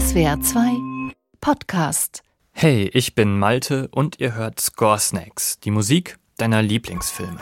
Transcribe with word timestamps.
SWR 0.00 0.40
2 0.40 1.12
Podcast. 1.42 2.22
Hey, 2.52 2.90
ich 2.94 3.14
bin 3.14 3.38
Malte 3.38 3.88
und 3.92 4.18
ihr 4.18 4.34
hört 4.34 4.58
Score 4.58 4.98
Snacks, 4.98 5.60
die 5.60 5.70
Musik 5.70 6.16
deiner 6.38 6.62
Lieblingsfilme. 6.62 7.38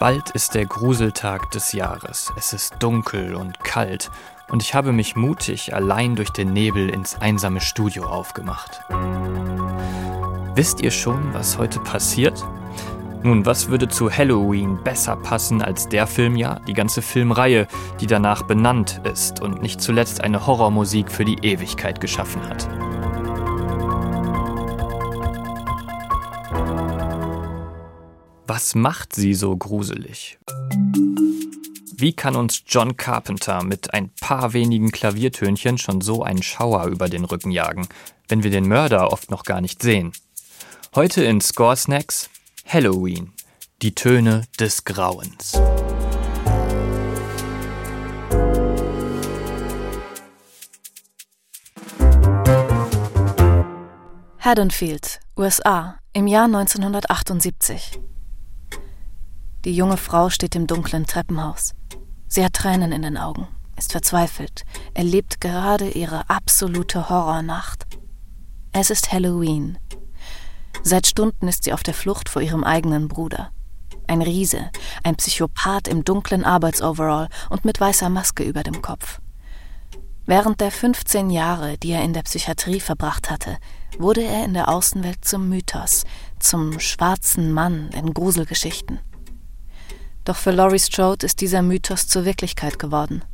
Bald 0.00 0.30
ist 0.30 0.56
der 0.56 0.66
Gruseltag 0.66 1.52
des 1.52 1.72
Jahres. 1.72 2.32
Es 2.36 2.52
ist 2.52 2.74
dunkel 2.80 3.36
und 3.36 3.62
kalt 3.62 4.10
und 4.48 4.60
ich 4.60 4.74
habe 4.74 4.90
mich 4.90 5.14
mutig 5.14 5.72
allein 5.72 6.16
durch 6.16 6.30
den 6.30 6.52
Nebel 6.52 6.90
ins 6.90 7.20
einsame 7.20 7.60
Studio 7.60 8.04
aufgemacht. 8.04 8.80
Wisst 10.56 10.80
ihr 10.80 10.90
schon, 10.90 11.32
was 11.32 11.58
heute 11.58 11.78
passiert? 11.78 12.44
Nun, 13.24 13.46
was 13.46 13.68
würde 13.68 13.88
zu 13.88 14.10
Halloween 14.10 14.82
besser 14.82 15.14
passen 15.14 15.62
als 15.62 15.88
der 15.88 16.08
Film, 16.08 16.34
ja, 16.34 16.58
die 16.66 16.72
ganze 16.72 17.02
Filmreihe, 17.02 17.68
die 18.00 18.08
danach 18.08 18.42
benannt 18.42 19.00
ist 19.04 19.40
und 19.40 19.62
nicht 19.62 19.80
zuletzt 19.80 20.20
eine 20.20 20.44
Horrormusik 20.44 21.08
für 21.08 21.24
die 21.24 21.38
Ewigkeit 21.40 22.00
geschaffen 22.00 22.42
hat? 22.48 22.68
Was 28.48 28.74
macht 28.74 29.14
sie 29.14 29.34
so 29.34 29.56
gruselig? 29.56 30.38
Wie 31.94 32.12
kann 32.14 32.34
uns 32.34 32.64
John 32.66 32.96
Carpenter 32.96 33.62
mit 33.62 33.94
ein 33.94 34.10
paar 34.20 34.52
wenigen 34.52 34.90
Klaviertönchen 34.90 35.78
schon 35.78 36.00
so 36.00 36.24
einen 36.24 36.42
Schauer 36.42 36.86
über 36.86 37.08
den 37.08 37.24
Rücken 37.24 37.52
jagen, 37.52 37.86
wenn 38.26 38.42
wir 38.42 38.50
den 38.50 38.66
Mörder 38.66 39.12
oft 39.12 39.30
noch 39.30 39.44
gar 39.44 39.60
nicht 39.60 39.80
sehen? 39.80 40.12
Heute 40.96 41.22
in 41.22 41.40
Score 41.40 41.76
Snacks 41.76 42.28
Halloween, 42.66 43.32
die 43.82 43.94
Töne 43.94 44.44
des 44.58 44.84
Grauens. 44.84 45.52
Haddonfield, 54.38 55.20
USA, 55.36 55.98
im 56.14 56.26
Jahr 56.26 56.44
1978. 56.44 58.00
Die 59.64 59.76
junge 59.76 59.96
Frau 59.98 60.30
steht 60.30 60.56
im 60.56 60.66
dunklen 60.66 61.06
Treppenhaus. 61.06 61.74
Sie 62.26 62.44
hat 62.44 62.54
Tränen 62.54 62.92
in 62.92 63.02
den 63.02 63.18
Augen, 63.18 63.48
ist 63.76 63.92
verzweifelt, 63.92 64.64
erlebt 64.94 65.40
gerade 65.40 65.90
ihre 65.90 66.30
absolute 66.30 67.10
Horrornacht. 67.10 67.86
Es 68.72 68.90
ist 68.90 69.12
Halloween, 69.12 69.76
Seit 70.82 71.06
Stunden 71.06 71.48
ist 71.48 71.64
sie 71.64 71.72
auf 71.72 71.82
der 71.82 71.94
Flucht 71.94 72.28
vor 72.28 72.42
ihrem 72.42 72.64
eigenen 72.64 73.08
Bruder. 73.08 73.50
Ein 74.06 74.22
Riese, 74.22 74.70
ein 75.02 75.16
Psychopath 75.16 75.88
im 75.88 76.04
dunklen 76.04 76.44
Arbeitsoverall 76.44 77.28
und 77.50 77.64
mit 77.64 77.80
weißer 77.80 78.08
Maske 78.08 78.42
über 78.42 78.62
dem 78.62 78.82
Kopf. 78.82 79.20
Während 80.24 80.60
der 80.60 80.70
15 80.70 81.30
Jahre, 81.30 81.78
die 81.78 81.90
er 81.90 82.02
in 82.02 82.12
der 82.12 82.22
Psychiatrie 82.22 82.80
verbracht 82.80 83.30
hatte, 83.30 83.58
wurde 83.98 84.22
er 84.22 84.44
in 84.44 84.54
der 84.54 84.68
Außenwelt 84.68 85.24
zum 85.24 85.48
Mythos, 85.48 86.04
zum 86.38 86.78
schwarzen 86.78 87.52
Mann 87.52 87.90
in 87.90 88.14
Gruselgeschichten. 88.14 89.00
Doch 90.24 90.36
für 90.36 90.52
Laurie 90.52 90.78
Strode 90.78 91.26
ist 91.26 91.40
dieser 91.40 91.62
Mythos 91.62 92.06
zur 92.06 92.24
Wirklichkeit 92.24 92.78
geworden. 92.78 93.24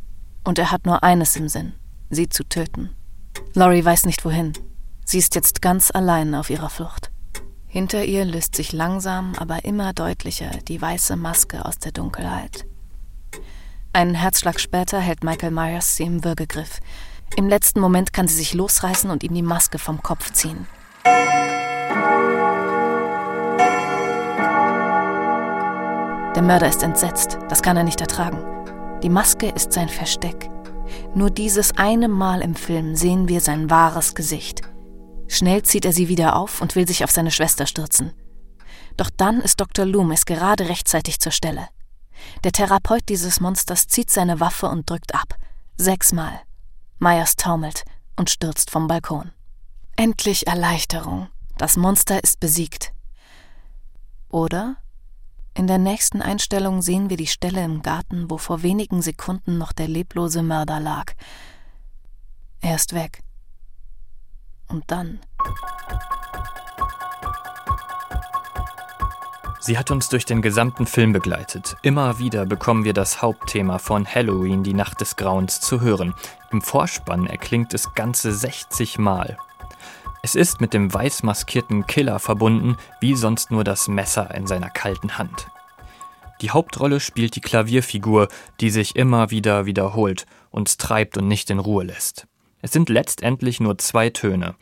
Und 0.45 0.59
er 0.59 0.71
hat 0.71 0.87
nur 0.87 1.03
eines 1.03 1.37
im 1.37 1.49
Sinn, 1.49 1.75
sie 2.09 2.29
zu 2.29 2.43
töten. 2.45 2.91
Laurie 3.53 3.85
weiß 3.85 4.07
nicht 4.07 4.25
wohin. 4.25 4.55
Sie 5.05 5.19
ist 5.19 5.35
jetzt 5.35 5.61
ganz 5.61 5.91
allein 5.93 6.35
auf 6.35 6.49
ihrer 6.49 6.71
Flucht. 6.71 7.08
Hinter 7.71 8.03
ihr 8.05 8.25
löst 8.25 8.55
sich 8.55 8.73
langsam, 8.73 9.35
aber 9.37 9.67
immer 9.67 9.93
deutlicher 9.93 10.51
die 10.67 10.81
weiße 10.81 11.17
Maske 11.17 11.67
aus 11.67 11.79
der 11.79 11.93
Dunkelheit. 11.93 12.65
Einen 13.93 14.15
Herzschlag 14.15 14.59
später 14.59 14.99
hält 14.99 15.23
Michael 15.23 15.51
Myers 15.51 15.97
sie 15.97 16.05
im 16.05 16.25
Würgegriff. 16.25 16.81
Im 17.37 17.47
letzten 17.47 17.81
Moment 17.81 18.15
kann 18.15 18.27
sie 18.27 18.37
sich 18.37 18.55
losreißen 18.55 19.11
und 19.11 19.23
ihm 19.23 19.35
die 19.35 19.43
Maske 19.43 19.79
vom 19.79 20.03
Kopf 20.03 20.33
ziehen. 20.33 20.67
Der 26.35 26.43
Mörder 26.43 26.69
ist 26.69 26.83
entsetzt, 26.83 27.39
das 27.51 27.63
kann 27.63 27.77
er 27.77 27.85
nicht 27.85 28.01
ertragen. 28.01 28.39
Die 29.03 29.11
Maske 29.11 29.49
ist 29.49 29.75
sein 29.75 29.91
Versteck. 29.91 30.49
Nur 31.15 31.31
dieses 31.31 31.77
eine 31.77 32.09
Mal 32.09 32.41
im 32.41 32.55
Film 32.55 32.97
sehen 32.97 33.29
wir 33.29 33.41
sein 33.41 33.69
wahres 33.69 34.15
Gesicht. 34.15 34.63
Schnell 35.29 35.63
zieht 35.63 35.85
er 35.85 35.93
sie 35.93 36.09
wieder 36.09 36.37
auf 36.37 36.61
und 36.61 36.75
will 36.75 36.87
sich 36.87 37.05
auf 37.05 37.11
seine 37.11 37.31
Schwester 37.31 37.67
stürzen. 37.67 38.13
Doch 38.97 39.11
dann 39.17 39.41
ist 39.41 39.61
Dr. 39.61 39.85
Loomis 39.85 40.25
gerade 40.25 40.69
rechtzeitig 40.69 41.21
zur 41.21 41.33
Stelle. 41.33 41.69
Der 42.43 42.53
Therapeut 42.53 43.09
dieses 43.09 43.41
Monsters 43.41 43.87
zieht 43.87 44.11
seine 44.11 44.41
Waffe 44.41 44.69
und 44.69 44.91
drückt 44.91 45.15
ab. 45.15 45.37
Sechsmal. 45.77 46.41
Myers 46.99 47.37
taumelt 47.37 47.85
und 48.17 48.31
stürzt 48.31 48.71
vom 48.71 48.89
Balkon. 48.89 49.31
Endlich 49.97 50.47
Erleichterung. 50.47 51.29
Das 51.57 51.77
Monster 51.77 52.23
ist 52.23 52.41
besiegt. 52.41 52.93
Oder? 54.29 54.77
In 55.55 55.67
der 55.67 55.79
nächsten 55.79 56.23
Einstellung 56.23 56.83
sehen 56.83 57.11
wir 57.11 57.17
die 57.17 57.27
Stelle 57.27 57.65
im 57.65 57.83
Garten, 57.83 58.31
wo 58.31 58.39
vor 58.39 58.63
wenigen 58.63 59.03
Sekunden 59.03 59.59
noch 59.59 59.73
der 59.73 59.89
leblose 59.89 60.43
Mörder 60.43 60.81
lag. 60.81 61.15
Er 62.61 62.77
ist 62.77 62.95
weg. 62.95 63.23
Und 64.69 64.85
dann. 64.87 65.21
Sie 69.61 69.77
hat 69.77 69.91
uns 69.91 70.09
durch 70.09 70.25
den 70.25 70.41
gesamten 70.41 70.87
Film 70.87 71.13
begleitet. 71.13 71.77
Immer 71.83 72.19
wieder 72.19 72.47
bekommen 72.47 72.85
wir 72.85 72.95
das 72.95 73.21
Hauptthema 73.21 73.79
von 73.79 74.07
Halloween, 74.07 74.63
die 74.63 74.73
Nacht 74.73 75.01
des 75.01 75.17
Grauens, 75.17 75.61
zu 75.61 75.81
hören. 75.81 76.15
Im 76.51 76.63
Vorspann 76.63 77.27
erklingt 77.27 77.75
es 77.75 77.93
ganze 77.95 78.33
60 78.33 78.99
Mal. 78.99 79.37
Es 80.23 80.37
ist 80.37 80.61
mit 80.61 80.75
dem 80.75 80.93
weiß 80.93 81.23
maskierten 81.23 81.87
Killer 81.87 82.19
verbunden, 82.19 82.77
wie 83.01 83.15
sonst 83.15 83.51
nur 83.51 83.65
das 83.65 83.89
Messer 83.89 84.35
in 84.35 84.47
seiner 84.47 84.71
kalten 84.71 85.19
Hand. 85.19 85.49
Die 86.41 86.51
Hauptrolle 86.51 87.01
spielt 87.01 87.35
die 87.35 87.41
Klavierfigur, 87.41 88.29
die 88.61 88.71
sich 88.71 88.95
immer 88.95 89.31
wieder 89.31 89.67
wiederholt, 89.67 90.27
uns 90.51 90.77
treibt 90.77 91.19
und 91.19 91.27
nicht 91.27 91.51
in 91.51 91.59
Ruhe 91.59 91.85
lässt. 91.85 92.28
Es 92.61 92.73
sind 92.73 92.89
letztendlich 92.89 93.61
nur 93.61 93.79
zwei 93.79 94.11
Töne. 94.11 94.55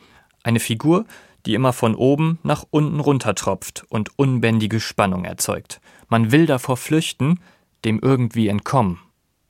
Eine 0.43 0.59
Figur, 0.59 1.05
die 1.45 1.53
immer 1.53 1.73
von 1.73 1.95
oben 1.95 2.39
nach 2.43 2.65
unten 2.69 2.99
runtertropft 2.99 3.85
und 3.89 4.17
unbändige 4.17 4.79
Spannung 4.79 5.25
erzeugt. 5.25 5.79
Man 6.09 6.31
will 6.31 6.45
davor 6.45 6.77
flüchten, 6.77 7.39
dem 7.85 7.99
irgendwie 8.01 8.47
entkommen. 8.47 8.99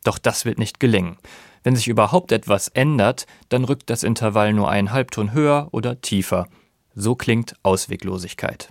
Doch 0.03 0.17
das 0.17 0.45
wird 0.45 0.59
nicht 0.59 0.79
gelingen. 0.79 1.17
Wenn 1.63 1.75
sich 1.75 1.87
überhaupt 1.87 2.31
etwas 2.31 2.69
ändert, 2.69 3.25
dann 3.49 3.65
rückt 3.65 3.89
das 3.89 4.03
Intervall 4.03 4.53
nur 4.53 4.69
einen 4.69 4.91
Halbton 4.91 5.33
höher 5.33 5.67
oder 5.71 5.99
tiefer. 5.99 6.47
So 6.95 7.15
klingt 7.15 7.55
Ausweglosigkeit. 7.63 8.69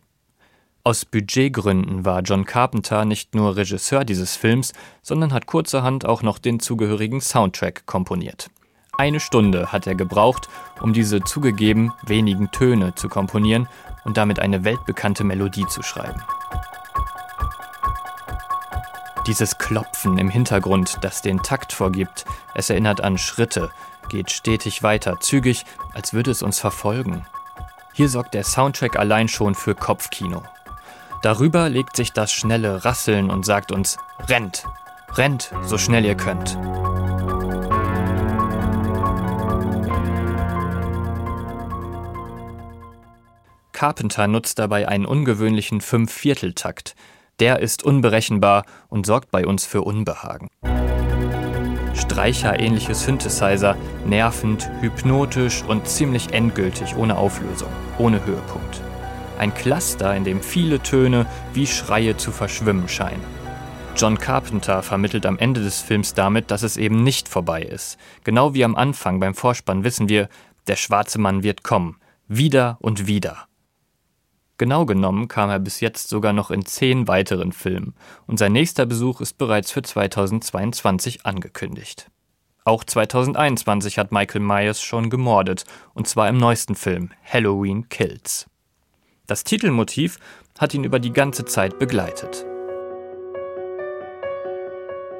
Aus 0.82 1.04
Budgetgründen 1.04 2.04
war 2.04 2.22
John 2.22 2.44
Carpenter 2.44 3.04
nicht 3.04 3.34
nur 3.34 3.56
Regisseur 3.56 4.04
dieses 4.04 4.36
Films, 4.36 4.72
sondern 5.02 5.32
hat 5.32 5.46
kurzerhand 5.46 6.06
auch 6.06 6.22
noch 6.22 6.38
den 6.38 6.60
zugehörigen 6.60 7.20
Soundtrack 7.20 7.86
komponiert. 7.86 8.50
Eine 8.98 9.20
Stunde 9.20 9.72
hat 9.72 9.86
er 9.86 9.94
gebraucht, 9.94 10.48
um 10.80 10.92
diese 10.92 11.20
zugegeben 11.20 11.92
wenigen 12.02 12.50
Töne 12.50 12.94
zu 12.94 13.08
komponieren 13.08 13.68
und 14.04 14.16
damit 14.16 14.40
eine 14.40 14.64
weltbekannte 14.64 15.22
Melodie 15.22 15.66
zu 15.66 15.82
schreiben. 15.82 16.22
Dieses 19.26 19.58
Klopfen 19.58 20.18
im 20.18 20.30
Hintergrund, 20.30 20.98
das 21.02 21.20
den 21.20 21.42
Takt 21.42 21.72
vorgibt, 21.72 22.24
es 22.54 22.70
erinnert 22.70 23.02
an 23.02 23.18
Schritte, 23.18 23.70
geht 24.08 24.30
stetig 24.30 24.82
weiter, 24.82 25.20
zügig, 25.20 25.66
als 25.92 26.12
würde 26.12 26.30
es 26.30 26.42
uns 26.42 26.60
verfolgen. 26.60 27.26
Hier 27.92 28.08
sorgt 28.08 28.34
der 28.34 28.44
Soundtrack 28.44 28.96
allein 28.96 29.26
schon 29.28 29.54
für 29.54 29.74
Kopfkino. 29.74 30.42
Darüber 31.22 31.68
legt 31.68 31.96
sich 31.96 32.12
das 32.12 32.32
schnelle 32.32 32.84
Rasseln 32.84 33.30
und 33.30 33.44
sagt 33.44 33.72
uns, 33.72 33.98
rennt, 34.28 34.64
rennt, 35.14 35.50
so 35.64 35.76
schnell 35.76 36.04
ihr 36.04 36.14
könnt. 36.14 36.56
Carpenter 43.76 44.26
nutzt 44.26 44.58
dabei 44.58 44.88
einen 44.88 45.04
ungewöhnlichen 45.04 45.82
Fünf-Viertel-Takt. 45.82 46.94
Der 47.40 47.58
ist 47.58 47.82
unberechenbar 47.82 48.64
und 48.88 49.04
sorgt 49.04 49.30
bei 49.30 49.46
uns 49.46 49.66
für 49.66 49.82
Unbehagen. 49.82 50.48
Streicher-ähnliche 51.92 52.94
Synthesizer, 52.94 53.76
nervend, 54.06 54.70
hypnotisch 54.80 55.62
und 55.62 55.86
ziemlich 55.86 56.32
endgültig 56.32 56.96
ohne 56.96 57.18
Auflösung, 57.18 57.68
ohne 57.98 58.24
Höhepunkt. 58.24 58.80
Ein 59.38 59.52
Cluster, 59.52 60.16
in 60.16 60.24
dem 60.24 60.40
viele 60.40 60.80
Töne 60.80 61.26
wie 61.52 61.66
Schreie 61.66 62.16
zu 62.16 62.32
verschwimmen 62.32 62.88
scheinen. 62.88 63.24
John 63.94 64.16
Carpenter 64.16 64.82
vermittelt 64.82 65.26
am 65.26 65.36
Ende 65.38 65.62
des 65.62 65.82
Films 65.82 66.14
damit, 66.14 66.50
dass 66.50 66.62
es 66.62 66.78
eben 66.78 67.02
nicht 67.02 67.28
vorbei 67.28 67.60
ist. 67.60 67.98
Genau 68.24 68.54
wie 68.54 68.64
am 68.64 68.74
Anfang 68.74 69.20
beim 69.20 69.34
Vorspann 69.34 69.84
wissen 69.84 70.08
wir, 70.08 70.30
der 70.66 70.76
schwarze 70.76 71.18
Mann 71.18 71.42
wird 71.42 71.62
kommen. 71.62 71.98
Wieder 72.26 72.78
und 72.80 73.06
wieder. 73.06 73.46
Genau 74.58 74.86
genommen 74.86 75.28
kam 75.28 75.50
er 75.50 75.58
bis 75.58 75.80
jetzt 75.80 76.08
sogar 76.08 76.32
noch 76.32 76.50
in 76.50 76.64
zehn 76.64 77.08
weiteren 77.08 77.52
Filmen 77.52 77.94
und 78.26 78.38
sein 78.38 78.52
nächster 78.52 78.86
Besuch 78.86 79.20
ist 79.20 79.36
bereits 79.36 79.70
für 79.70 79.82
2022 79.82 81.26
angekündigt. 81.26 82.10
Auch 82.64 82.82
2021 82.82 83.98
hat 83.98 84.10
Michael 84.12 84.40
Myers 84.40 84.82
schon 84.82 85.08
gemordet, 85.08 85.64
und 85.94 86.08
zwar 86.08 86.28
im 86.28 86.36
neuesten 86.36 86.74
Film 86.74 87.10
Halloween 87.24 87.88
Kills. 87.88 88.46
Das 89.26 89.44
Titelmotiv 89.44 90.18
hat 90.58 90.74
ihn 90.74 90.84
über 90.84 90.98
die 90.98 91.12
ganze 91.12 91.44
Zeit 91.44 91.78
begleitet. 91.78 92.44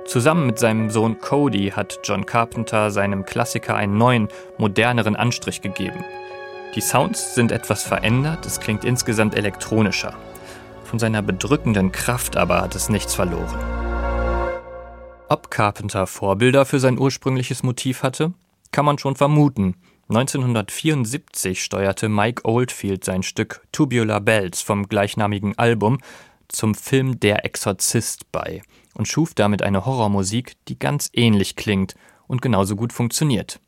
Zusammen 0.06 0.46
mit 0.46 0.58
seinem 0.58 0.90
Sohn 0.90 1.18
Cody 1.18 1.72
hat 1.74 2.00
John 2.04 2.26
Carpenter 2.26 2.90
seinem 2.90 3.24
Klassiker 3.24 3.76
einen 3.76 3.98
neuen, 3.98 4.28
moderneren 4.56 5.14
Anstrich 5.14 5.60
gegeben. 5.60 6.04
Die 6.76 6.82
Sounds 6.82 7.34
sind 7.34 7.52
etwas 7.52 7.84
verändert, 7.84 8.44
es 8.44 8.60
klingt 8.60 8.84
insgesamt 8.84 9.34
elektronischer. 9.34 10.14
Von 10.84 10.98
seiner 10.98 11.22
bedrückenden 11.22 11.90
Kraft 11.90 12.36
aber 12.36 12.60
hat 12.60 12.74
es 12.74 12.90
nichts 12.90 13.14
verloren. 13.14 13.58
Ob 15.30 15.50
Carpenter 15.50 16.06
Vorbilder 16.06 16.66
für 16.66 16.78
sein 16.78 16.98
ursprüngliches 16.98 17.62
Motiv 17.62 18.02
hatte, 18.02 18.34
kann 18.72 18.84
man 18.84 18.98
schon 18.98 19.16
vermuten. 19.16 19.76
1974 20.10 21.64
steuerte 21.64 22.10
Mike 22.10 22.44
Oldfield 22.44 23.04
sein 23.04 23.22
Stück 23.22 23.66
Tubular 23.72 24.20
Bells 24.20 24.60
vom 24.60 24.86
gleichnamigen 24.86 25.56
Album 25.56 25.98
zum 26.48 26.74
Film 26.74 27.18
Der 27.20 27.46
Exorzist 27.46 28.30
bei 28.32 28.60
und 28.92 29.08
schuf 29.08 29.32
damit 29.32 29.62
eine 29.62 29.86
Horrormusik, 29.86 30.56
die 30.68 30.78
ganz 30.78 31.08
ähnlich 31.14 31.56
klingt 31.56 31.94
und 32.26 32.42
genauso 32.42 32.76
gut 32.76 32.92
funktioniert. 32.92 33.60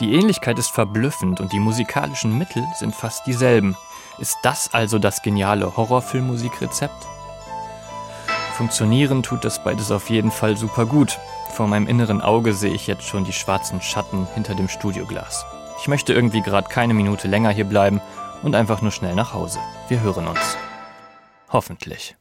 Die 0.00 0.12
Ähnlichkeit 0.12 0.58
ist 0.58 0.70
verblüffend 0.70 1.40
und 1.40 1.52
die 1.52 1.58
musikalischen 1.58 2.36
Mittel 2.36 2.62
sind 2.78 2.94
fast 2.94 3.26
dieselben. 3.26 3.76
Ist 4.18 4.36
das 4.42 4.74
also 4.74 4.98
das 4.98 5.22
geniale 5.22 5.74
Horrorfilmmusikrezept? 5.76 7.06
Funktionieren 8.56 9.22
tut 9.22 9.44
das 9.44 9.62
beides 9.64 9.90
auf 9.90 10.10
jeden 10.10 10.30
Fall 10.30 10.56
super 10.56 10.84
gut. 10.84 11.18
Vor 11.50 11.66
meinem 11.66 11.86
inneren 11.86 12.20
Auge 12.20 12.52
sehe 12.52 12.74
ich 12.74 12.86
jetzt 12.86 13.04
schon 13.04 13.24
die 13.24 13.32
schwarzen 13.32 13.80
Schatten 13.80 14.26
hinter 14.34 14.54
dem 14.54 14.68
Studioglas. 14.68 15.46
Ich 15.80 15.88
möchte 15.88 16.12
irgendwie 16.12 16.42
gerade 16.42 16.68
keine 16.68 16.92
Minute 16.92 17.26
länger 17.26 17.50
hier 17.50 17.64
bleiben 17.64 18.02
und 18.42 18.54
einfach 18.54 18.82
nur 18.82 18.92
schnell 18.92 19.14
nach 19.14 19.32
Hause. 19.32 19.58
Wir 19.88 20.00
hören 20.00 20.26
uns. 20.26 20.56
Hoffentlich. 21.50 22.16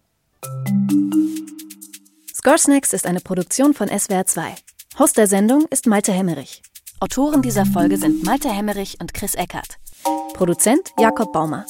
Score 2.33 2.57
Snacks 2.57 2.94
ist 2.94 3.06
eine 3.06 3.19
Produktion 3.19 3.74
von 3.74 3.88
SWR 3.89 4.25
2. 4.25 4.56
Host 5.00 5.18
der 5.18 5.27
Sendung 5.27 5.66
ist 5.72 5.88
Malte 5.88 6.13
Hemmerich. 6.13 6.62
Autoren 7.02 7.42
dieser 7.42 7.66
Folge 7.66 7.98
sind 7.98 8.24
Malte 8.24 8.50
Hemmerich 8.50 8.98
und 9.02 9.14
Chris 9.14 9.36
Eckert. 9.36 9.78
Produzent 10.34 10.92
Jakob 10.98 11.34
Baumer. 11.34 11.66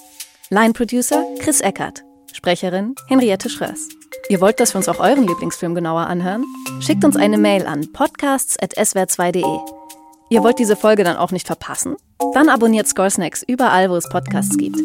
Line-Producer 0.49 1.25
Chris 1.39 1.61
Eckert. 1.61 2.03
Sprecherin 2.31 2.93
Henriette 3.07 3.49
Schröers. 3.49 3.89
Ihr 4.29 4.39
wollt, 4.39 4.59
dass 4.59 4.75
wir 4.75 4.77
uns 4.77 4.87
auch 4.87 4.99
euren 4.99 5.27
Lieblingsfilm 5.27 5.73
genauer 5.73 6.01
anhören? 6.01 6.43
Schickt 6.79 7.03
uns 7.03 7.15
eine 7.15 7.39
Mail 7.39 7.65
an 7.65 7.91
podcasts.swr2.de. 7.91 9.59
Ihr 10.29 10.43
wollt 10.43 10.59
diese 10.59 10.75
Folge 10.75 11.03
dann 11.03 11.17
auch 11.17 11.31
nicht 11.31 11.47
verpassen? 11.47 11.95
Dann 12.33 12.47
abonniert 12.47 12.87
Scoresnacks 12.87 13.43
überall, 13.47 13.89
wo 13.89 13.95
es 13.95 14.07
Podcasts 14.07 14.57
gibt. 14.57 14.79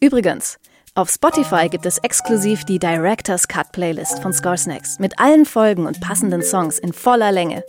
Übrigens, 0.00 0.58
auf 0.94 1.10
Spotify 1.10 1.68
gibt 1.68 1.84
es 1.84 1.98
exklusiv 1.98 2.64
die 2.64 2.78
Director's 2.78 3.46
Cut 3.46 3.72
Playlist 3.72 4.20
von 4.20 4.32
Scoresnacks 4.32 4.98
mit 4.98 5.18
allen 5.18 5.44
Folgen 5.44 5.86
und 5.86 6.00
passenden 6.00 6.42
Songs 6.42 6.78
in 6.78 6.94
voller 6.94 7.30
Länge. 7.30 7.62